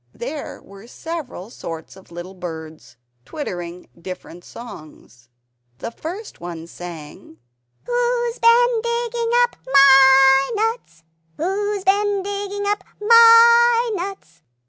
[0.15, 5.29] There were several sorts of little birds, twittering different songs.
[5.77, 7.37] The first one sang
[7.85, 11.03] "Who's bin digging up MY nuts?
[11.37, 14.41] Who's been digging up MY nuts?"